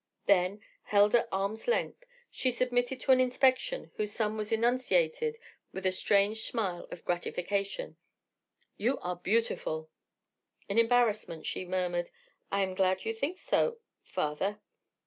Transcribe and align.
Then, 0.25 0.61
held 0.85 1.13
at 1.13 1.27
arm's 1.31 1.67
length, 1.67 2.05
she 2.31 2.49
submitted 2.49 2.99
to 3.01 3.11
an 3.11 3.19
inspection 3.19 3.91
whose 3.97 4.11
sum 4.11 4.35
was 4.35 4.51
enunciated 4.51 5.37
with 5.73 5.85
a 5.85 5.91
strange 5.91 6.39
smile 6.41 6.87
of 6.89 7.05
gratification: 7.05 7.97
"You 8.77 8.97
are 9.01 9.15
beautiful." 9.17 9.91
In 10.67 10.79
embarrassment 10.79 11.45
she 11.45 11.65
murmured: 11.65 12.09
"I 12.51 12.63
am 12.63 12.73
glad 12.73 13.05
you 13.05 13.13
think 13.13 13.37
so—father." 13.37 14.57